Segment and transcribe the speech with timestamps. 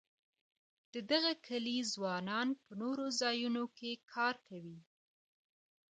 [0.93, 4.79] د دغه کلي ځوانان په نورو ځایونو کې کار کوي.